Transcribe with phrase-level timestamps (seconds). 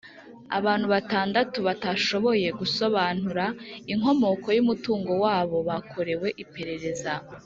[0.57, 3.45] abantu batandatu batashoboye gusobanura
[3.93, 7.13] inkomoko y’umutungo wabo bakorewe iperereza,